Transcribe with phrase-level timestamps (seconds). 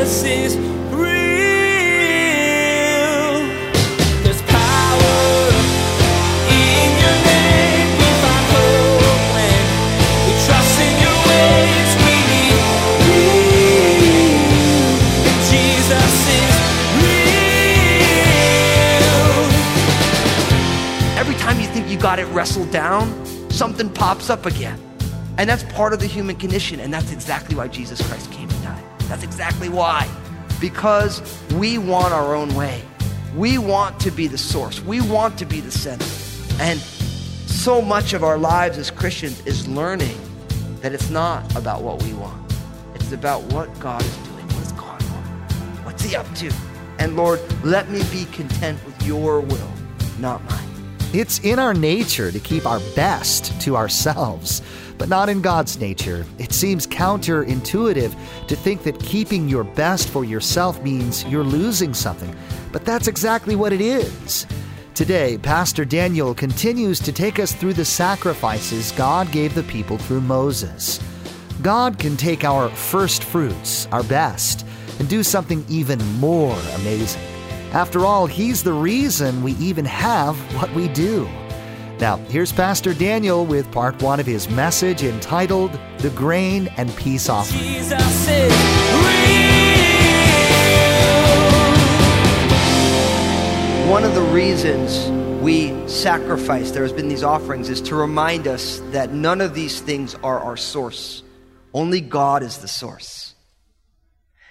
[0.00, 0.64] Jesus is you.
[15.50, 16.54] Jesus is
[16.96, 17.44] real.
[21.18, 23.12] Every time you think you got it wrestled down,
[23.50, 24.80] something pops up again.
[25.36, 26.80] And that's part of the human condition.
[26.80, 28.48] And that's exactly why Jesus Christ came.
[29.10, 30.08] That's exactly why.
[30.60, 31.20] Because
[31.54, 32.80] we want our own way.
[33.34, 34.80] We want to be the source.
[34.84, 36.06] We want to be the center.
[36.60, 40.16] And so much of our lives as Christians is learning
[40.80, 42.52] that it's not about what we want.
[42.94, 44.46] It's about what God is doing.
[44.46, 45.52] What God want?
[45.84, 46.52] What's He up to?
[47.00, 49.72] And Lord, let me be content with your will,
[50.20, 50.69] not mine.
[51.12, 54.62] It's in our nature to keep our best to ourselves,
[54.96, 56.24] but not in God's nature.
[56.38, 58.14] It seems counterintuitive
[58.46, 62.32] to think that keeping your best for yourself means you're losing something,
[62.70, 64.46] but that's exactly what it is.
[64.94, 70.20] Today, Pastor Daniel continues to take us through the sacrifices God gave the people through
[70.20, 71.00] Moses.
[71.60, 74.64] God can take our first fruits, our best,
[75.00, 77.29] and do something even more amazing.
[77.72, 81.28] After all, He's the reason we even have what we do.
[82.00, 87.28] Now, here's Pastor Daniel with part one of his message entitled The Grain and Peace
[87.28, 87.62] Offering.
[87.62, 88.52] Jesus is
[89.04, 89.50] real.
[93.90, 95.10] One of the reasons
[95.42, 99.80] we sacrifice, there has been these offerings, is to remind us that none of these
[99.80, 101.22] things are our source.
[101.74, 103.34] Only God is the source.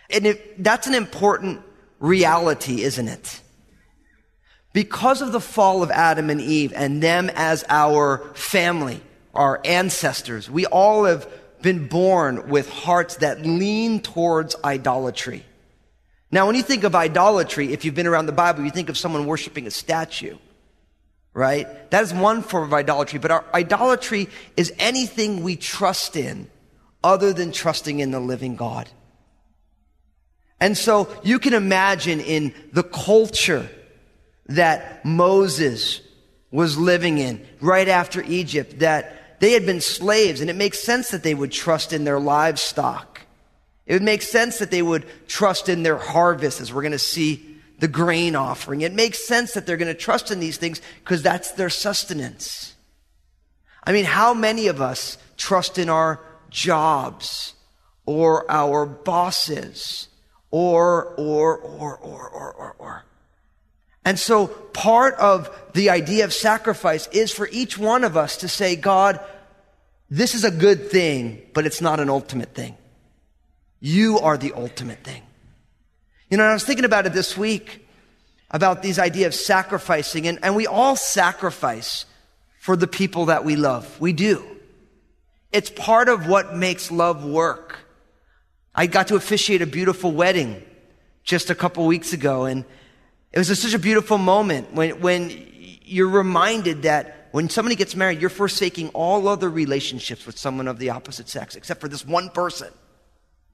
[0.10, 1.64] And it, that's an important
[2.00, 3.42] reality, isn't it?
[4.74, 9.02] Because of the fall of Adam and Eve and them as our family,
[9.34, 11.28] our ancestors, we all have
[11.62, 15.44] been born with hearts that lean towards idolatry.
[16.32, 18.98] Now, when you think of idolatry, if you've been around the Bible, you think of
[18.98, 20.38] someone worshiping a statue,
[21.34, 21.90] right?
[21.90, 26.50] That is one form of idolatry, but our idolatry is anything we trust in
[27.04, 28.88] other than trusting in the living God.
[30.62, 33.70] And so you can imagine in the culture
[34.48, 36.02] that Moses
[36.52, 41.10] was living in right after Egypt that they had been slaves and it makes sense
[41.10, 43.22] that they would trust in their livestock.
[43.86, 47.00] It would make sense that they would trust in their harvest as we're going to
[47.00, 48.82] see the grain offering.
[48.82, 52.76] It makes sense that they're going to trust in these things because that's their sustenance.
[53.84, 57.54] I mean, how many of us trust in our jobs
[58.06, 60.09] or our bosses
[60.52, 63.06] or, or, or, or, or, or, or.
[64.06, 68.48] And so part of the idea of sacrifice is for each one of us to
[68.48, 69.20] say, God,
[70.10, 72.76] this is a good thing, but it's not an ultimate thing.
[73.80, 75.22] You are the ultimate thing.
[76.30, 77.86] You know, I was thinking about it this week
[78.52, 82.06] about these idea of sacrificing and, and we all sacrifice
[82.60, 84.00] for the people that we love.
[84.00, 84.44] We do.
[85.52, 87.79] It's part of what makes love work.
[88.74, 90.64] I got to officiate a beautiful wedding
[91.24, 92.66] just a couple weeks ago, and
[93.32, 95.48] it was such a beautiful moment when, when
[95.84, 100.80] you're reminded that when somebody gets married, you're forsaking all other relationships with someone of
[100.80, 102.70] the opposite sex, except for this one person.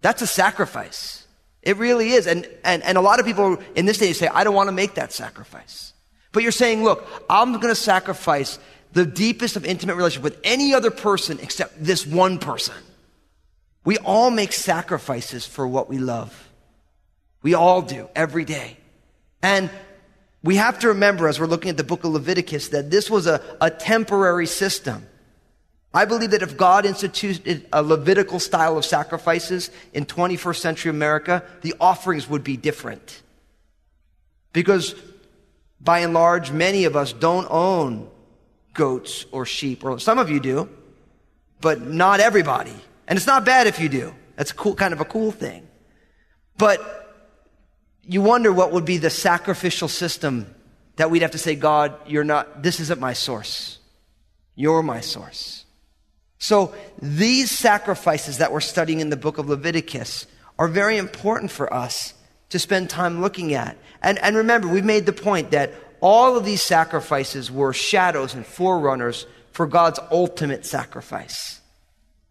[0.01, 1.25] That's a sacrifice.
[1.61, 2.27] It really is.
[2.27, 4.73] And, and, and a lot of people in this day say, I don't want to
[4.73, 5.93] make that sacrifice.
[6.31, 8.59] But you're saying, look, I'm going to sacrifice
[8.93, 12.75] the deepest of intimate relationship with any other person except this one person.
[13.85, 16.49] We all make sacrifices for what we love.
[17.43, 18.77] We all do every day.
[19.43, 19.69] And
[20.43, 23.27] we have to remember as we're looking at the book of Leviticus that this was
[23.27, 25.05] a, a temporary system.
[25.93, 31.43] I believe that if God instituted a Levitical style of sacrifices in 21st century America,
[31.61, 33.21] the offerings would be different.
[34.51, 34.95] Because
[35.79, 38.09] by and large, many of us don't own
[38.73, 40.67] goats or sheep, or some of you do,
[41.61, 42.75] but not everybody.
[43.07, 44.13] And it's not bad if you do.
[44.35, 45.67] That's a cool, kind of a cool thing.
[46.57, 46.79] But
[48.03, 50.53] you wonder what would be the sacrificial system
[50.95, 53.79] that we'd have to say, God, you're not, this isn't my source.
[54.55, 55.65] You're my source.
[56.37, 60.27] So these sacrifices that we're studying in the book of Leviticus
[60.57, 62.13] are very important for us
[62.49, 63.77] to spend time looking at.
[64.01, 68.45] And, and remember, we've made the point that all of these sacrifices were shadows and
[68.45, 71.61] forerunners for God's ultimate sacrifice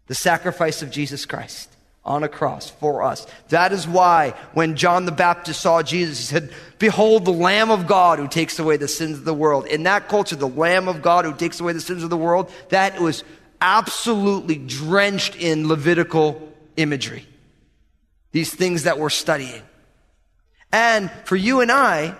[0.07, 1.71] the sacrifice of Jesus Christ
[2.05, 3.27] on a cross for us.
[3.49, 7.87] That is why when John the Baptist saw Jesus, he said, Behold the Lamb of
[7.87, 9.67] God who takes away the sins of the world.
[9.67, 12.53] In that culture, the Lamb of God who takes away the sins of the world,
[12.69, 13.25] that was
[13.61, 17.27] absolutely drenched in Levitical imagery.
[18.33, 19.63] these things that we're studying.
[20.73, 22.17] And for you and I,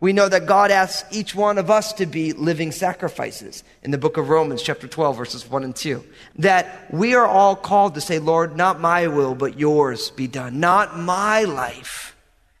[0.00, 3.98] we know that God asks each one of us to be living sacrifices in the
[3.98, 6.04] book of Romans, chapter 12, verses 1 and 2.
[6.36, 10.60] That we are all called to say, Lord, not my will, but yours be done.
[10.60, 12.14] Not my life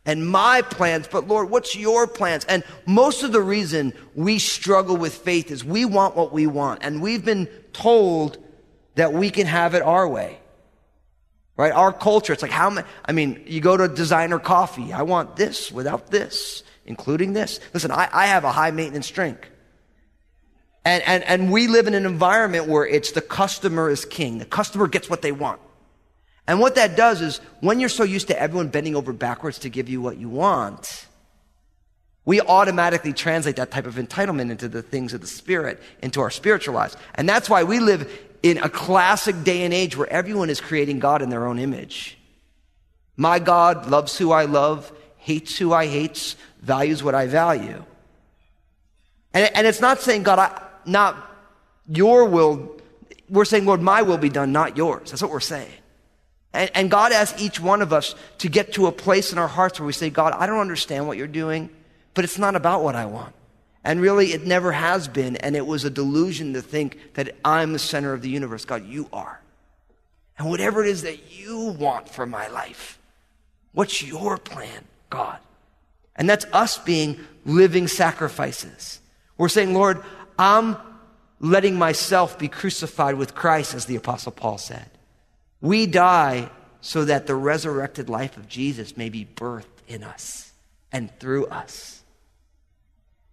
[0.04, 2.44] and my plans, but Lord, what's your plans?
[2.46, 6.82] And most of the reason we struggle with faith is we want what we want.
[6.82, 8.38] And we've been told
[8.96, 10.38] that we can have it our way.
[11.56, 11.72] Right?
[11.72, 14.92] Our culture, it's like how many, I mean, you go to designer coffee.
[14.92, 17.60] I want this without this, including this.
[17.72, 19.48] Listen, I, I have a high maintenance drink.
[20.84, 24.38] And, and, and we live in an environment where it's the customer is king.
[24.38, 25.60] The customer gets what they want.
[26.46, 29.68] And what that does is when you're so used to everyone bending over backwards to
[29.68, 31.06] give you what you want,
[32.24, 36.30] we automatically translate that type of entitlement into the things of the spirit, into our
[36.30, 36.96] spiritual lives.
[37.14, 38.10] And that's why we live
[38.42, 42.16] in a classic day and age where everyone is creating God in their own image.
[43.16, 44.90] My God loves who I love,
[45.28, 47.84] hates who I hate, values what I value.
[49.34, 50.50] And, and it's not saying, God, I,
[50.86, 51.16] not
[51.86, 52.80] your will.
[53.28, 55.10] We're saying, Lord, my will be done, not yours.
[55.10, 55.70] That's what we're saying.
[56.54, 59.48] And, and God asks each one of us to get to a place in our
[59.48, 61.68] hearts where we say, God, I don't understand what you're doing,
[62.14, 63.34] but it's not about what I want.
[63.84, 65.36] And really, it never has been.
[65.36, 68.64] And it was a delusion to think that I'm the center of the universe.
[68.64, 69.40] God, you are.
[70.38, 72.98] And whatever it is that you want for my life,
[73.72, 75.38] what's your plan, God?
[76.16, 79.00] And that's us being living sacrifices.
[79.36, 80.02] We're saying, Lord,
[80.38, 80.76] I'm
[81.40, 84.90] letting myself be crucified with Christ, as the Apostle Paul said.
[85.60, 86.50] We die
[86.80, 90.52] so that the resurrected life of Jesus may be birthed in us
[90.92, 92.02] and through us.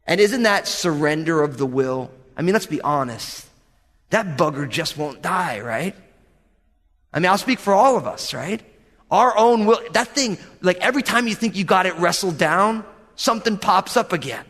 [0.08, 2.12] And isn't that surrender of the will?
[2.38, 3.48] I mean, let's be honest.
[4.12, 5.96] That bugger just won't die, right?
[7.12, 8.62] I mean, I'll speak for all of us, right?
[9.12, 12.84] Our own will, that thing, like every time you think you got it wrestled down,
[13.16, 14.46] something pops up again.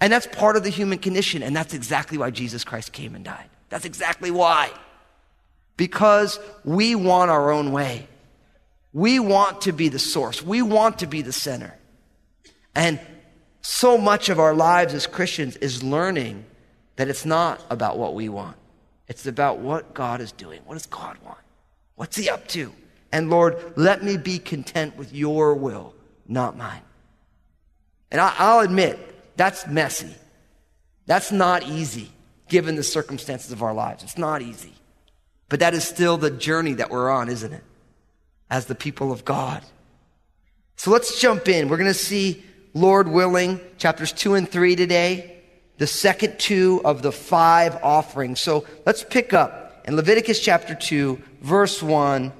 [0.00, 1.42] And that's part of the human condition.
[1.42, 3.48] And that's exactly why Jesus Christ came and died.
[3.68, 4.70] That's exactly why.
[5.76, 8.06] Because we want our own way.
[8.92, 10.42] We want to be the source.
[10.42, 11.76] We want to be the center.
[12.74, 13.00] And
[13.60, 16.44] so much of our lives as Christians is learning
[16.96, 18.56] that it's not about what we want.
[19.08, 20.60] It's about what God is doing.
[20.64, 21.38] What does God want?
[21.96, 22.72] What's He up to?
[23.14, 25.94] And Lord, let me be content with your will,
[26.26, 26.82] not mine.
[28.10, 28.98] And I, will admit,
[29.36, 30.12] that's messy.
[31.06, 32.10] That's not easy,
[32.48, 34.02] given the circumstances of our lives.
[34.02, 34.72] It's not easy.
[35.48, 37.62] But that is still the journey that we're on, isn't it?
[38.50, 39.62] As the people of God.
[40.74, 41.68] So let's jump in.
[41.68, 42.42] We're going to see
[42.74, 45.40] Lord willing, chapters two and three today,
[45.78, 48.40] the second two of the five offerings.
[48.40, 52.32] So let's pick up in Leviticus chapter two, verse one.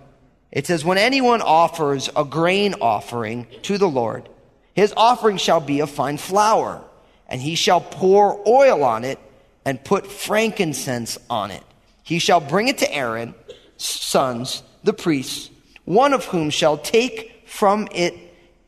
[0.54, 4.28] It says, When anyone offers a grain offering to the Lord,
[4.72, 6.82] his offering shall be of fine flour,
[7.28, 9.18] and he shall pour oil on it
[9.64, 11.62] and put frankincense on it.
[12.04, 13.34] He shall bring it to Aaron's
[13.76, 15.50] sons, the priests,
[15.84, 18.14] one of whom shall take from it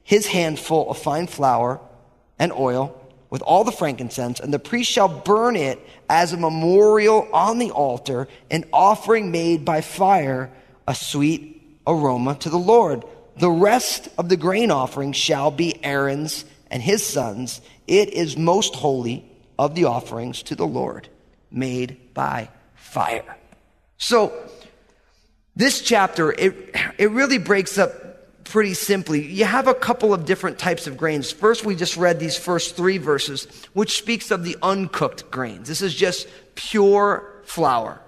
[0.02, 1.80] his handful of fine flour
[2.38, 3.00] and oil
[3.30, 5.78] with all the frankincense, and the priest shall burn it
[6.08, 10.50] as a memorial on the altar, an offering made by fire,
[10.86, 11.55] a sweet
[11.86, 13.04] aroma to the Lord.
[13.38, 17.60] The rest of the grain offering shall be Aaron's and his sons.
[17.86, 19.24] It is most holy
[19.58, 21.08] of the offerings to the Lord,
[21.50, 23.36] made by fire.
[23.98, 24.32] So,
[25.54, 29.26] this chapter, it, it really breaks up pretty simply.
[29.26, 31.30] You have a couple of different types of grains.
[31.30, 35.68] First, we just read these first three verses, which speaks of the uncooked grains.
[35.68, 38.00] This is just pure flour.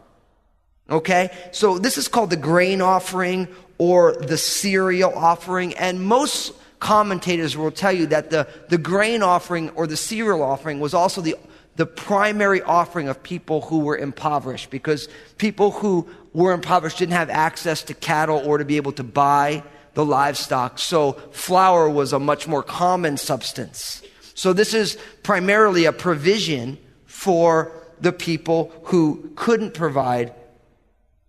[0.91, 1.31] Okay?
[1.53, 5.77] So this is called the grain offering or the cereal offering.
[5.77, 10.81] And most commentators will tell you that the, the grain offering or the cereal offering
[10.81, 11.37] was also the,
[11.77, 17.31] the primary offering of people who were impoverished because people who were impoverished didn't have
[17.31, 19.63] access to cattle or to be able to buy
[19.95, 20.79] the livestock.
[20.79, 24.03] So flour was a much more common substance.
[24.35, 30.33] So this is primarily a provision for the people who couldn't provide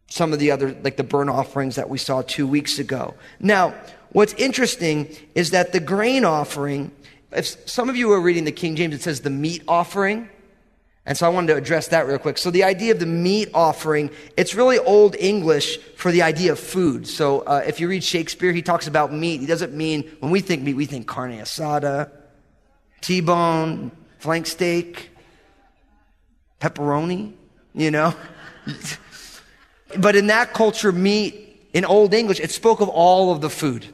[0.10, 3.14] some of the other, like the burnt offerings that we saw two weeks ago.
[3.40, 3.74] Now,
[4.12, 6.92] what's interesting is that the grain offering,
[7.32, 10.30] if some of you are reading the King James, it says the meat offering.
[11.06, 12.38] And so I wanted to address that real quick.
[12.38, 16.60] So the idea of the meat offering, it's really old English for the idea of
[16.60, 17.08] food.
[17.08, 19.40] So uh, if you read Shakespeare, he talks about meat.
[19.40, 22.12] He doesn't mean, when we think meat, we think carne asada,
[23.02, 25.12] T-bone, flank steak,
[26.60, 27.34] pepperoni,
[27.74, 28.14] you know?
[29.98, 33.86] but in that culture, meat in Old English, it spoke of all of the food.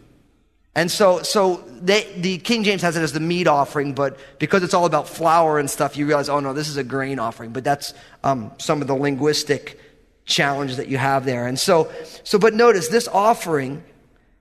[0.78, 4.62] And so, so they, the King James has it as the meat offering, but because
[4.62, 7.52] it's all about flour and stuff, you realize, oh no, this is a grain offering.
[7.52, 7.94] But that's
[8.26, 9.80] um, some of the linguistic
[10.26, 11.48] challenge that you have there.
[11.48, 11.90] And so,
[12.26, 13.84] so, but notice this offering,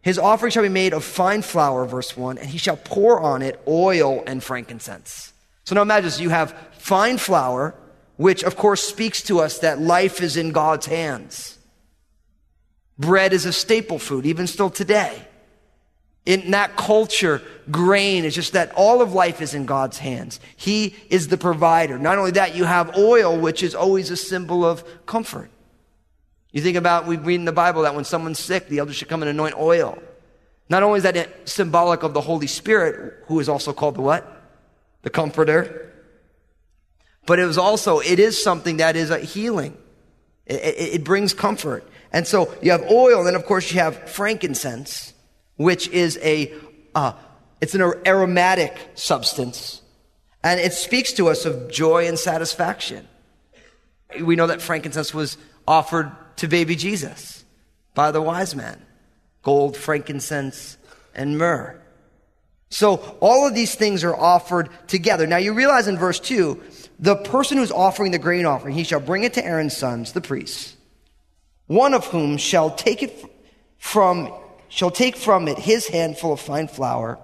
[0.02, 3.40] his offering shall be made of fine flour, verse one, and he shall pour on
[3.42, 5.32] it oil and frankincense.
[5.64, 7.74] So now imagine this, you have fine flour,
[8.16, 11.58] which of course speaks to us that life is in God's hands.
[12.98, 15.26] Bread is a staple food, even still today.
[16.26, 20.40] In that culture, grain is just that all of life is in God's hands.
[20.56, 21.98] He is the provider.
[21.98, 25.50] Not only that, you have oil, which is always a symbol of comfort.
[26.50, 29.08] You think about, we read in the Bible that when someone's sick, the elders should
[29.08, 29.98] come and anoint oil.
[30.70, 34.42] Not only is that symbolic of the Holy Spirit, who is also called the what?
[35.02, 35.92] The Comforter.
[37.26, 39.76] But it was also, it is something that is a healing.
[40.46, 41.88] It, it, it brings comfort.
[42.12, 45.14] And so you have oil, and then of course you have frankincense
[45.56, 46.52] which is a,
[46.94, 47.12] uh,
[47.60, 49.82] it's an aromatic substance.
[50.42, 53.08] And it speaks to us of joy and satisfaction.
[54.20, 57.44] We know that frankincense was offered to baby Jesus
[57.94, 58.82] by the wise men.
[59.42, 60.76] Gold, frankincense,
[61.14, 61.80] and myrrh.
[62.70, 65.26] So all of these things are offered together.
[65.26, 66.60] Now you realize in verse 2,
[66.98, 70.20] the person who's offering the grain offering, he shall bring it to Aaron's sons, the
[70.20, 70.76] priests,
[71.66, 73.24] one of whom shall take it
[73.78, 74.32] from
[74.68, 77.18] shall take from it his handful of fine flour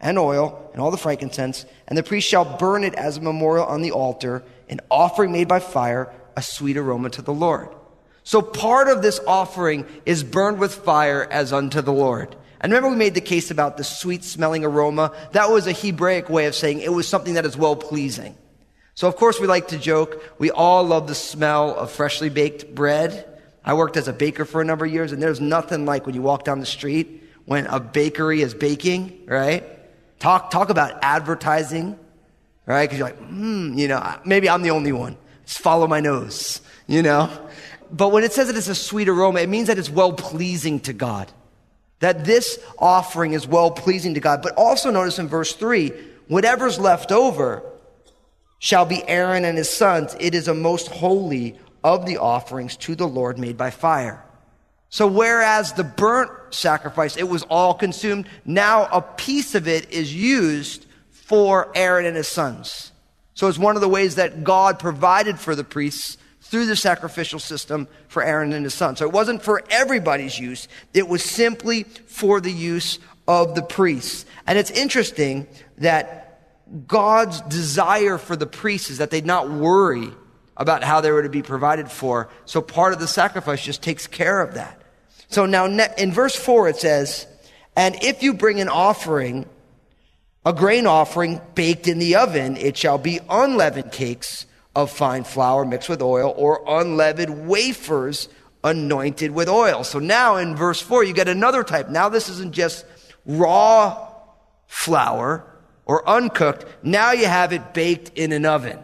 [0.00, 3.66] and oil and all the frankincense, and the priest shall burn it as a memorial
[3.66, 7.68] on the altar, an offering made by fire, a sweet aroma to the Lord.
[8.22, 12.36] So part of this offering is burned with fire as unto the Lord.
[12.60, 15.12] And remember we made the case about the sweet smelling aroma?
[15.32, 18.36] That was a Hebraic way of saying it was something that is well pleasing.
[19.00, 20.22] So of course we like to joke.
[20.38, 23.26] We all love the smell of freshly baked bread.
[23.64, 26.14] I worked as a baker for a number of years, and there's nothing like when
[26.14, 29.64] you walk down the street when a bakery is baking, right?
[30.18, 31.98] Talk, talk about advertising,
[32.66, 32.84] right?
[32.84, 35.16] Because you're like, hmm, you know, maybe I'm the only one.
[35.46, 37.30] Just follow my nose, you know?
[37.90, 40.78] But when it says that it's a sweet aroma, it means that it's well pleasing
[40.80, 41.32] to God.
[42.00, 44.42] That this offering is well pleasing to God.
[44.42, 45.90] But also notice in verse 3
[46.28, 47.64] whatever's left over
[48.60, 50.14] shall be Aaron and his sons.
[50.20, 54.24] It is a most holy of the offerings to the Lord made by fire.
[54.90, 60.14] So whereas the burnt sacrifice, it was all consumed, now a piece of it is
[60.14, 62.92] used for Aaron and his sons.
[63.34, 67.38] So it's one of the ways that God provided for the priests through the sacrificial
[67.38, 68.98] system for Aaron and his sons.
[68.98, 70.68] So it wasn't for everybody's use.
[70.92, 72.98] It was simply for the use
[73.28, 74.26] of the priests.
[74.46, 75.46] And it's interesting
[75.78, 76.29] that
[76.86, 80.10] God's desire for the priests is that they'd not worry
[80.56, 82.28] about how they were to be provided for.
[82.44, 84.80] So part of the sacrifice just takes care of that.
[85.28, 87.26] So now in verse 4 it says,
[87.76, 89.46] And if you bring an offering,
[90.44, 94.46] a grain offering baked in the oven, it shall be unleavened cakes
[94.76, 98.28] of fine flour mixed with oil, or unleavened wafers
[98.62, 99.82] anointed with oil.
[99.82, 101.88] So now in verse 4, you get another type.
[101.88, 102.84] Now this isn't just
[103.24, 104.08] raw
[104.66, 105.49] flour
[105.90, 106.64] or uncooked.
[106.84, 108.78] Now you have it baked in an oven.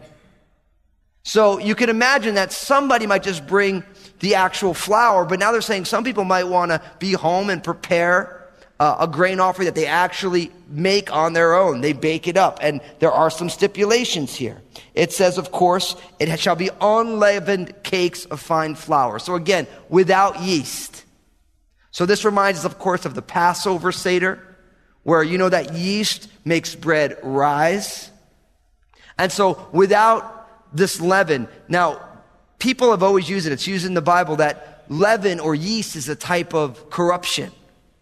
[1.23, 3.85] So you can imagine that somebody might just bring
[4.19, 7.63] the actual flour, but now they're saying some people might want to be home and
[7.63, 8.49] prepare
[8.81, 11.79] uh, a grain offering that they actually make on their own.
[11.79, 12.59] They bake it up.
[12.61, 14.61] And there are some stipulations here.
[14.93, 19.19] It says, of course, it shall be unleavened cakes of fine flour.
[19.19, 21.05] So again, without yeast.
[21.91, 24.56] So this reminds us, of course, of the Passover Seder,
[25.07, 28.11] where you know that yeast makes bread rise.
[29.17, 31.47] And so without this leaven.
[31.69, 32.05] Now,
[32.59, 33.53] people have always used it.
[33.53, 37.53] It's used in the Bible that leaven or yeast is a type of corruption.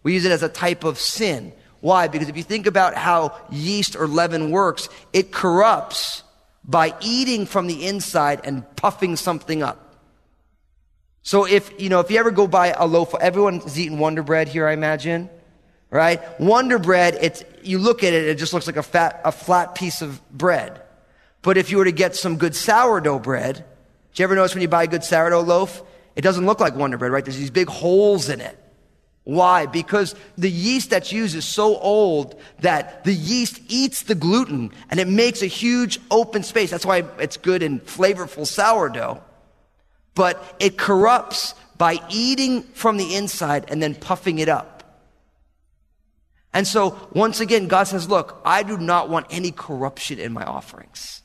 [0.02, 1.52] We use it as a type of sin.
[1.78, 2.08] Why?
[2.08, 6.24] Because if you think about how yeast or leaven works, it corrupts
[6.64, 9.94] by eating from the inside and puffing something up.
[11.22, 14.48] So if, you know, if you ever go buy a loaf, everyone's eaten Wonder Bread
[14.48, 15.30] here, I imagine,
[15.90, 16.20] right?
[16.40, 19.74] Wonder Bread, it's, you look at it, it just looks like a fat, a flat
[19.74, 20.80] piece of bread.
[21.42, 24.62] But if you were to get some good sourdough bread, do you ever notice when
[24.62, 25.82] you buy a good sourdough loaf?
[26.16, 27.24] It doesn't look like Wonder Bread, right?
[27.24, 28.58] There's these big holes in it.
[29.24, 29.66] Why?
[29.66, 35.00] Because the yeast that's used is so old that the yeast eats the gluten and
[35.00, 36.70] it makes a huge open space.
[36.70, 39.20] That's why it's good and flavorful sourdough.
[40.14, 44.75] But it corrupts by eating from the inside and then puffing it up.
[46.56, 50.42] And so, once again, God says, look, I do not want any corruption in my
[50.42, 51.20] offerings.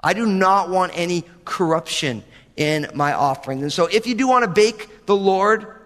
[0.00, 2.24] I do not want any corruption
[2.56, 3.62] in my offering.
[3.62, 5.76] And so if you do want to bake the Lord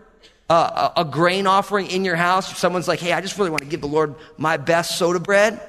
[0.48, 3.50] uh, a, a grain offering in your house, if someone's like, hey, I just really
[3.50, 5.60] want to give the Lord my best soda bread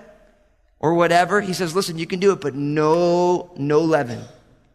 [0.80, 4.24] or whatever, he says, listen, you can do it, but no, no leaven.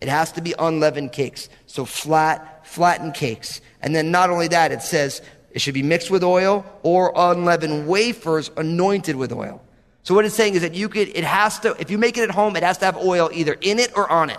[0.02, 1.48] It has to be unleavened cakes.
[1.64, 3.62] So flat, flattened cakes.
[3.80, 5.22] And then not only that, it says
[5.58, 9.60] it should be mixed with oil or unleavened wafers anointed with oil.
[10.04, 12.22] So what it's saying is that you could, it has to, if you make it
[12.22, 14.38] at home, it has to have oil either in it or on it.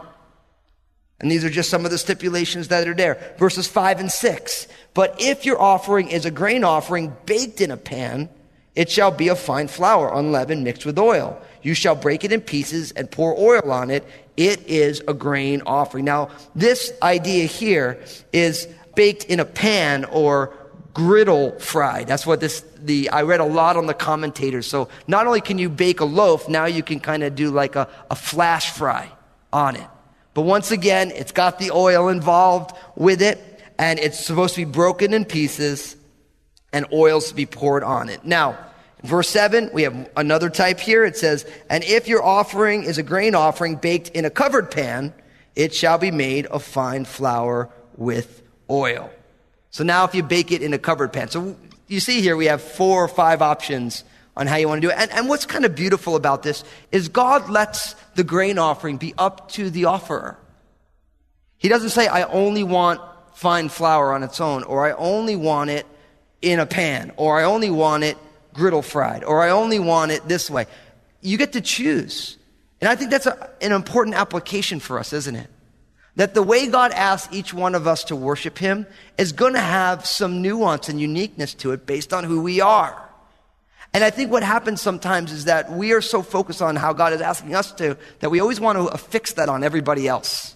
[1.19, 3.35] And these are just some of the stipulations that are there.
[3.37, 4.67] Verses 5 and 6.
[4.93, 8.29] But if your offering is a grain offering baked in a pan,
[8.73, 11.37] it shall be of fine flour, unleavened, mixed with oil.
[11.61, 14.07] You shall break it in pieces and pour oil on it.
[14.37, 16.05] It is a grain offering.
[16.05, 20.53] Now, this idea here is baked in a pan or
[20.93, 22.07] griddle fried.
[22.07, 24.67] That's what this, the, I read a lot on the commentators.
[24.67, 27.75] So not only can you bake a loaf, now you can kind of do like
[27.75, 29.09] a, a flash fry
[29.53, 29.87] on it.
[30.33, 33.39] But once again, it's got the oil involved with it,
[33.77, 35.95] and it's supposed to be broken in pieces,
[36.71, 38.23] and oils to be poured on it.
[38.23, 38.57] Now,
[39.03, 41.03] verse 7, we have another type here.
[41.03, 45.13] It says, And if your offering is a grain offering baked in a covered pan,
[45.55, 49.09] it shall be made of fine flour with oil.
[49.71, 51.29] So now if you bake it in a covered pan.
[51.29, 51.55] So
[51.87, 54.03] you see here we have four or five options
[54.35, 54.97] on how you want to do it.
[54.97, 59.13] And, and what's kind of beautiful about this is God lets the grain offering be
[59.17, 60.37] up to the offerer.
[61.57, 63.01] He doesn't say, I only want
[63.33, 65.85] fine flour on its own, or I only want it
[66.41, 68.17] in a pan, or I only want it
[68.53, 70.65] griddle fried, or I only want it this way.
[71.21, 72.37] You get to choose.
[72.81, 75.49] And I think that's a, an important application for us, isn't it?
[76.15, 78.85] That the way God asks each one of us to worship Him
[79.17, 83.09] is going to have some nuance and uniqueness to it based on who we are.
[83.93, 87.13] And I think what happens sometimes is that we are so focused on how God
[87.13, 90.55] is asking us to that we always want to affix that on everybody else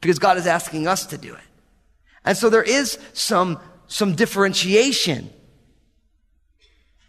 [0.00, 1.40] because God is asking us to do it.
[2.24, 5.30] And so there is some, some differentiation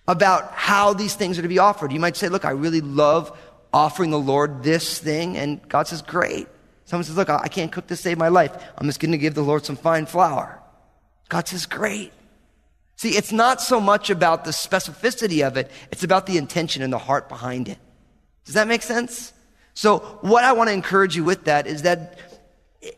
[0.07, 1.91] about how these things are to be offered.
[1.91, 3.37] You might say, look, I really love
[3.71, 5.37] offering the Lord this thing.
[5.37, 6.47] And God says, great.
[6.89, 8.51] Someone says, look, I can't cook to save my life.
[8.75, 10.59] I'm just going to give the Lord some fine flour.
[11.29, 12.11] God says, great.
[12.95, 16.91] See, it's not so much about the specificity of it, it's about the intention and
[16.91, 17.77] the heart behind it.
[18.43, 19.33] Does that make sense?
[19.75, 22.17] So, what I want to encourage you with that is that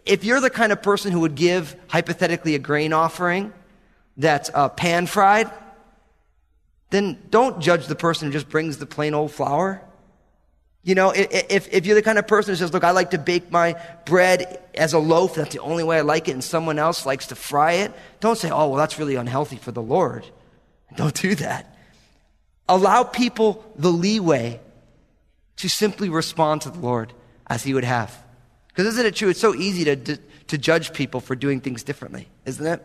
[0.06, 3.52] if you're the kind of person who would give hypothetically a grain offering
[4.16, 5.52] that's uh, pan fried,
[6.92, 9.84] then don't judge the person who just brings the plain old flour.
[10.84, 13.20] You know, if, if you're the kind of person who says, look, I like to
[13.20, 16.80] bake my bread as a loaf, that's the only way I like it, and someone
[16.80, 20.26] else likes to fry it, don't say, oh, well, that's really unhealthy for the Lord.
[20.96, 21.78] Don't do that.
[22.68, 24.60] Allow people the leeway
[25.58, 27.14] to simply respond to the Lord
[27.48, 28.18] as He would have.
[28.70, 29.30] Because isn't it true?
[29.30, 30.18] It's so easy to, to,
[30.48, 32.82] to judge people for doing things differently, isn't it?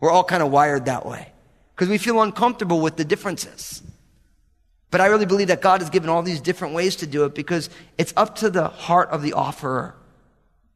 [0.00, 1.32] We're all kind of wired that way.
[1.74, 3.82] Because we feel uncomfortable with the differences.
[4.90, 7.34] But I really believe that God has given all these different ways to do it
[7.34, 9.94] because it's up to the heart of the offerer.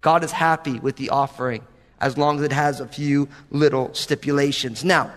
[0.00, 1.62] God is happy with the offering
[2.00, 4.84] as long as it has a few little stipulations.
[4.84, 5.12] Now,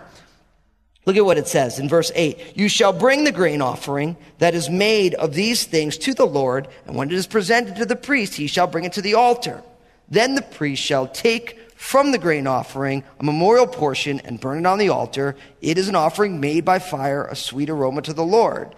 [1.06, 2.56] look at what it says in verse 8.
[2.56, 6.67] You shall bring the grain offering that is made of these things to the Lord,
[6.86, 9.63] and when it is presented to the priest, he shall bring it to the altar.
[10.10, 14.65] Then the priest shall take from the grain offering a memorial portion and burn it
[14.65, 15.36] on the altar.
[15.62, 18.74] It is an offering made by fire, a sweet aroma to the Lord.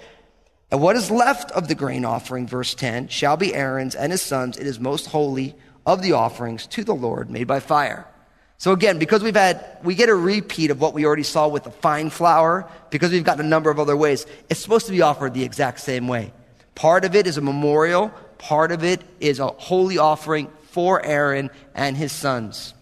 [0.72, 4.24] And what is left of the grain offering, verse 10, shall be Aaron's and his
[4.24, 4.58] sons.
[4.58, 8.08] It is most holy of the offerings to the Lord made by fire.
[8.58, 11.64] So again, because we've had, we get a repeat of what we already saw with
[11.64, 15.04] the fine flour, because we've got a number of other ways, it's supposed to be
[15.04, 16.34] offered the exact same way.
[16.74, 21.52] Part of it is a memorial, part of it is a holy offering for Aaron
[21.76, 22.74] and his sons.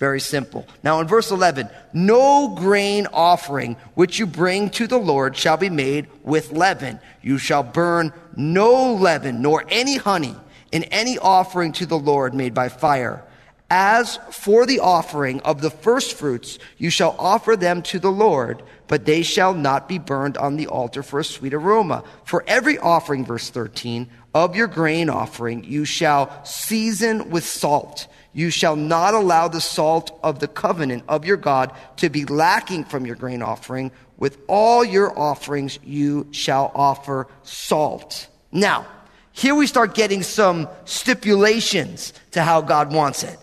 [0.00, 0.66] Very simple.
[0.82, 5.68] Now in verse 11, no grain offering which you bring to the Lord shall be
[5.68, 6.98] made with leaven.
[7.20, 10.34] You shall burn no leaven nor any honey
[10.72, 13.22] in any offering to the Lord made by fire.
[13.68, 18.62] As for the offering of the first fruits, you shall offer them to the Lord,
[18.88, 22.04] but they shall not be burned on the altar for a sweet aroma.
[22.24, 28.08] For every offering, verse 13, of your grain offering, you shall season with salt.
[28.32, 32.84] You shall not allow the salt of the covenant of your God to be lacking
[32.84, 33.90] from your grain offering.
[34.18, 38.28] With all your offerings, you shall offer salt.
[38.52, 38.86] Now,
[39.32, 43.38] here we start getting some stipulations to how God wants it.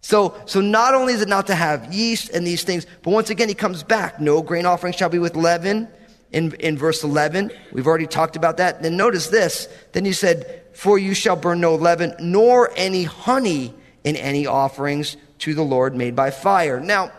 [0.00, 3.30] So, so not only is it not to have yeast and these things, but once
[3.30, 4.20] again, he comes back.
[4.20, 5.88] No grain offering shall be with leaven.
[6.32, 8.82] In, in verse 11, we've already talked about that.
[8.82, 9.68] Then notice this.
[9.92, 15.16] Then he said, For you shall burn no leaven, nor any honey in any offerings
[15.38, 16.80] to the Lord made by fire.
[16.80, 17.12] Now,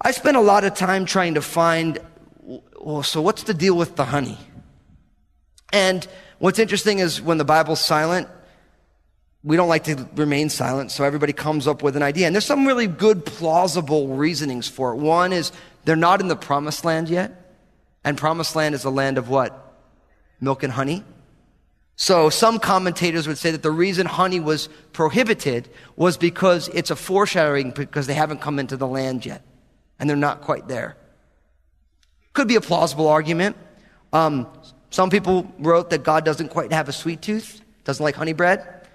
[0.00, 1.98] I spent a lot of time trying to find,
[2.80, 4.38] well, so what's the deal with the honey?
[5.72, 6.06] And
[6.38, 8.28] what's interesting is when the Bible's silent,
[9.42, 12.26] we don't like to remain silent, so everybody comes up with an idea.
[12.26, 14.96] And there's some really good, plausible reasonings for it.
[14.96, 15.52] One is
[15.84, 17.40] they're not in the promised land yet.
[18.04, 19.74] And promised land is a land of what?
[20.40, 21.04] Milk and honey.
[21.96, 26.96] So some commentators would say that the reason honey was prohibited was because it's a
[26.96, 29.42] foreshadowing because they haven't come into the land yet.
[29.98, 30.96] And they're not quite there.
[32.32, 33.56] Could be a plausible argument.
[34.12, 34.48] Um,
[34.90, 38.86] some people wrote that God doesn't quite have a sweet tooth, doesn't like honey bread.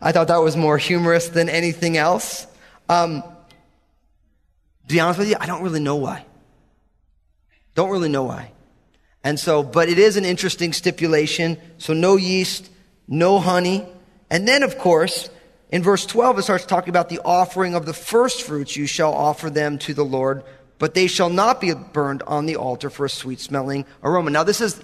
[0.00, 2.46] I thought that was more humorous than anything else.
[2.88, 6.24] Um, to be honest with you, I don't really know why.
[7.74, 8.52] Don't really know why.
[9.22, 11.58] And so, but it is an interesting stipulation.
[11.78, 12.70] So no yeast,
[13.06, 13.86] no honey.
[14.30, 15.28] And then, of course,
[15.70, 18.76] in verse 12, it starts talking about the offering of the first fruits.
[18.76, 20.42] You shall offer them to the Lord,
[20.78, 24.30] but they shall not be burned on the altar for a sweet smelling aroma.
[24.30, 24.82] Now, this is,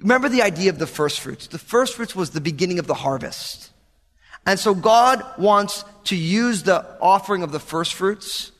[0.00, 1.46] remember the idea of the first fruits.
[1.46, 3.70] The first fruits was the beginning of the harvest.
[4.46, 8.52] And so God wants to use the offering of the first fruits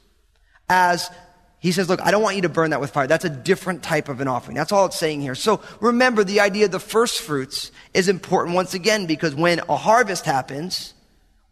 [0.69, 1.11] as
[1.65, 3.07] he says, look, I don't want you to burn that with fire.
[3.07, 4.55] That's a different type of an offering.
[4.55, 5.35] That's all it's saying here.
[5.35, 9.77] So remember the idea of the first fruits is important once again because when a
[9.77, 10.93] harvest happens,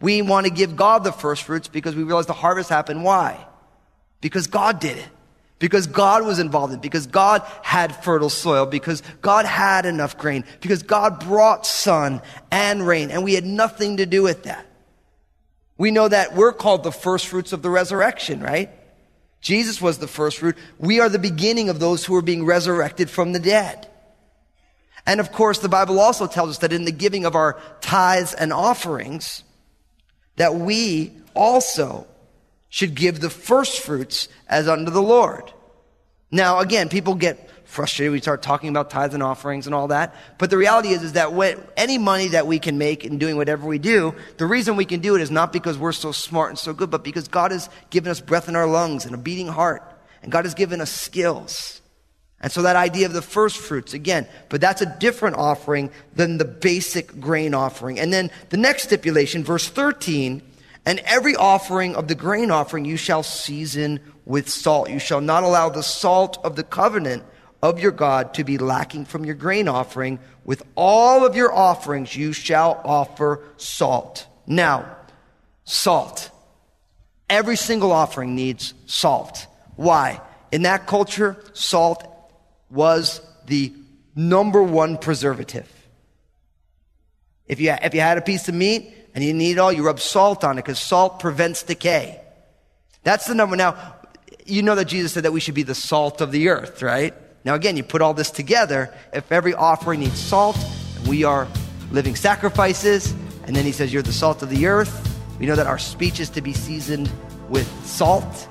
[0.02, 3.04] we want to give God the first fruits because we realize the harvest happened.
[3.04, 3.42] Why?
[4.20, 5.08] Because God did it.
[5.58, 6.82] Because God was involved in it.
[6.82, 8.66] Because God had fertile soil.
[8.66, 10.44] Because God had enough grain.
[10.60, 12.20] Because God brought sun
[12.50, 13.10] and rain.
[13.10, 14.66] And we had nothing to do with that.
[15.78, 18.68] We know that we're called the first fruits of the resurrection, right?
[19.42, 20.56] Jesus was the first fruit.
[20.78, 23.88] We are the beginning of those who are being resurrected from the dead.
[25.04, 28.34] And of course, the Bible also tells us that in the giving of our tithes
[28.34, 29.42] and offerings,
[30.36, 32.06] that we also
[32.68, 35.52] should give the first fruits as unto the Lord.
[36.30, 38.12] Now, again, people get frustrated.
[38.12, 40.14] We start talking about tithes and offerings and all that.
[40.36, 43.36] But the reality is, is that when, any money that we can make in doing
[43.36, 46.50] whatever we do, the reason we can do it is not because we're so smart
[46.50, 49.18] and so good, but because God has given us breath in our lungs and a
[49.18, 49.82] beating heart.
[50.22, 51.80] And God has given us skills.
[52.42, 56.36] And so that idea of the first fruits, again, but that's a different offering than
[56.36, 57.98] the basic grain offering.
[57.98, 60.42] And then the next stipulation, verse 13,
[60.84, 64.90] and every offering of the grain offering you shall season with salt.
[64.90, 67.22] You shall not allow the salt of the covenant
[67.62, 70.18] of your God to be lacking from your grain offering.
[70.44, 74.26] With all of your offerings, you shall offer salt.
[74.46, 74.96] Now,
[75.64, 76.30] salt.
[77.30, 79.46] Every single offering needs salt.
[79.76, 80.20] Why?
[80.50, 82.06] In that culture, salt
[82.68, 83.72] was the
[84.14, 85.70] number one preservative.
[87.46, 89.84] If you, if you had a piece of meat and you need it all, you
[89.84, 92.20] rub salt on it because salt prevents decay.
[93.04, 93.56] That's the number.
[93.56, 93.96] Now,
[94.44, 97.14] you know that Jesus said that we should be the salt of the earth, right?
[97.44, 98.94] Now, again, you put all this together.
[99.12, 100.56] If every offering needs salt,
[101.08, 101.48] we are
[101.90, 103.12] living sacrifices,
[103.44, 105.08] and then he says, You're the salt of the earth.
[105.40, 107.10] We know that our speech is to be seasoned
[107.48, 108.48] with salt.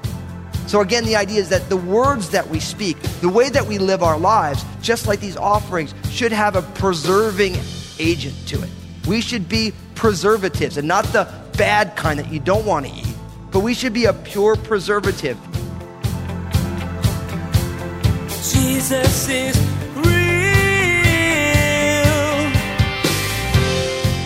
[0.67, 3.77] So, again, the idea is that the words that we speak, the way that we
[3.77, 7.55] live our lives, just like these offerings, should have a preserving
[7.97, 8.69] agent to it.
[9.07, 13.15] We should be preservatives and not the bad kind that you don't want to eat,
[13.51, 15.37] but we should be a pure preservative.
[18.41, 19.55] Jesus is
[19.97, 20.03] real.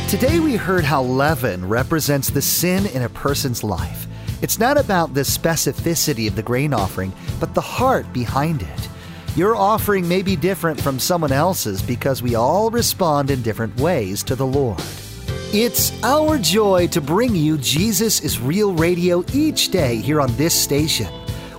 [0.08, 4.08] Today we heard how leaven represents the sin in a person's life.
[4.42, 8.90] It's not about the specificity of the grain offering, but the heart behind it.
[9.36, 14.24] Your offering may be different from someone else's because we all respond in different ways
[14.24, 14.80] to the Lord.
[15.52, 20.58] It's our joy to bring you Jesus is Real Radio each day here on this
[20.58, 21.10] station.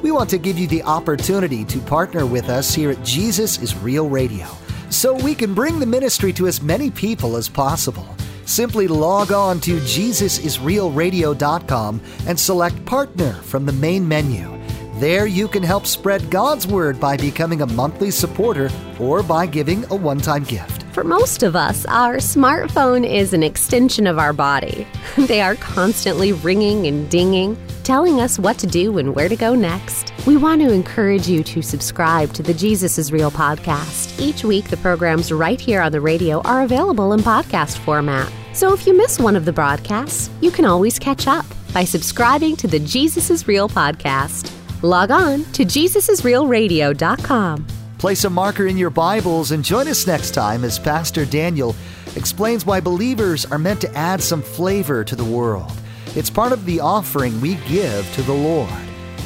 [0.03, 3.77] We want to give you the opportunity to partner with us here at Jesus is
[3.77, 4.49] Real Radio
[4.91, 8.07] so we can bring the ministry to as many people as possible.
[8.45, 14.53] Simply log on to JesusIsRealRadio.com and select Partner from the main menu.
[15.01, 19.85] There you can help spread God's Word by becoming a monthly supporter or by giving
[19.87, 20.86] a one time gift.
[20.97, 24.87] For most of us, our smartphone is an extension of our body.
[25.19, 29.55] They are constantly ringing and dinging, telling us what to do and where to go
[29.55, 30.15] next.
[30.27, 34.19] We want to encourage you to subscribe to the Jesus is Real podcast.
[34.19, 38.33] Each week, the programs right here on the radio are available in podcast format.
[38.55, 42.57] So if you miss one of the broadcasts, you can always catch up by subscribing
[42.57, 44.51] to the Jesus is Real podcast.
[44.83, 47.67] Log on to JesusIsRealRadio.com.
[47.99, 51.75] Place a marker in your Bibles and join us next time as Pastor Daniel
[52.15, 55.73] explains why believers are meant to add some flavor to the world.
[56.15, 58.71] It's part of the offering we give to the Lord.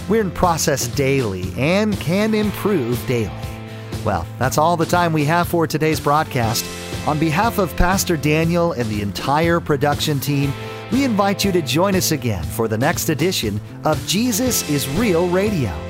[0.08, 3.34] We're in process daily and can improve daily.
[4.04, 6.64] Well, that's all the time we have for today's broadcast.
[7.08, 10.52] On behalf of Pastor Daniel and the entire production team,
[10.92, 15.28] we invite you to join us again for the next edition of Jesus is Real
[15.28, 15.89] Radio.